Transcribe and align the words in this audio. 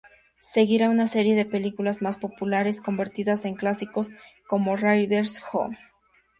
Seguirá 0.39 0.89
una 0.89 1.05
serie 1.05 1.35
de 1.35 1.45
películas 1.45 2.01
más 2.01 2.17
populares, 2.17 2.81
convertidas 2.81 3.45
en 3.45 3.53
clásicos, 3.53 4.09
como 4.47 4.75
Raiders, 4.75 5.43
"Ho! 5.53 5.69